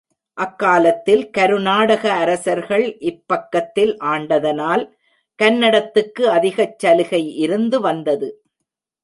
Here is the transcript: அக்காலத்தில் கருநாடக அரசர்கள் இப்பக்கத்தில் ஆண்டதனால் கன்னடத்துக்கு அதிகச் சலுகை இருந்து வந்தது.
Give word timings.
அக்காலத்தில் 0.37 1.29
கருநாடக 1.29 2.13
அரசர்கள் 2.13 2.85
இப்பக்கத்தில் 3.01 3.93
ஆண்டதனால் 4.05 4.83
கன்னடத்துக்கு 5.39 6.23
அதிகச் 6.29 6.79
சலுகை 6.79 7.23
இருந்து 7.35 7.79
வந்தது. 7.81 8.29